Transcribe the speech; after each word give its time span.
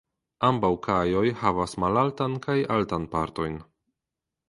Ambaŭ 0.47 0.71
kajoj 0.87 1.21
havas 1.43 1.77
malaltan 1.85 2.41
kaj 2.49 2.59
altan 2.79 3.09
partojn. 3.17 3.65